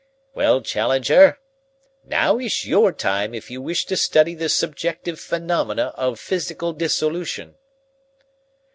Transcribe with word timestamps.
Well, 0.33 0.61
Challenger, 0.61 1.37
now 2.03 2.39
is 2.39 2.65
your 2.65 2.91
time 2.91 3.35
if 3.35 3.51
you 3.51 3.61
wish 3.61 3.85
to 3.85 3.95
study 3.95 4.33
the 4.33 4.49
subjective 4.49 5.19
phenomena 5.19 5.93
of 5.95 6.19
physical 6.19 6.73
dissolution." 6.73 7.53